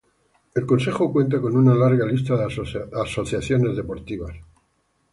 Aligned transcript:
El 0.55 0.65
concejo 0.65 1.11
cuenta 1.13 1.39
con 1.39 1.55
una 1.55 1.75
larga 1.75 2.07
lista 2.07 2.35
de 2.35 2.45
asociaciones 3.03 3.77
deportivas. 3.77 4.35